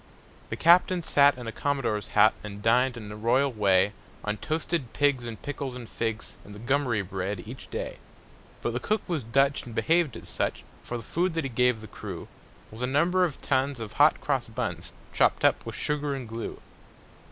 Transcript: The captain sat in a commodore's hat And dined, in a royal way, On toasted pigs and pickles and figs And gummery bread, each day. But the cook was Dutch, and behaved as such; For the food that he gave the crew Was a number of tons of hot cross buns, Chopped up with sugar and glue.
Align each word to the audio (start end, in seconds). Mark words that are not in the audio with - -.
The 0.49 0.55
captain 0.55 1.03
sat 1.03 1.37
in 1.37 1.45
a 1.45 1.51
commodore's 1.51 2.07
hat 2.17 2.33
And 2.43 2.63
dined, 2.63 2.97
in 2.97 3.11
a 3.11 3.15
royal 3.15 3.51
way, 3.53 3.93
On 4.23 4.35
toasted 4.35 4.93
pigs 4.93 5.27
and 5.27 5.39
pickles 5.39 5.75
and 5.75 5.87
figs 5.87 6.37
And 6.43 6.55
gummery 6.65 7.03
bread, 7.07 7.43
each 7.45 7.69
day. 7.69 7.97
But 8.63 8.73
the 8.73 8.79
cook 8.79 9.03
was 9.07 9.21
Dutch, 9.21 9.63
and 9.63 9.75
behaved 9.75 10.17
as 10.17 10.27
such; 10.27 10.63
For 10.81 10.97
the 10.97 11.03
food 11.03 11.35
that 11.35 11.43
he 11.43 11.51
gave 11.51 11.81
the 11.81 11.87
crew 11.87 12.27
Was 12.71 12.81
a 12.81 12.87
number 12.87 13.23
of 13.23 13.43
tons 13.43 13.79
of 13.79 13.93
hot 13.93 14.19
cross 14.21 14.47
buns, 14.49 14.91
Chopped 15.13 15.45
up 15.45 15.67
with 15.67 15.75
sugar 15.75 16.15
and 16.15 16.27
glue. 16.27 16.59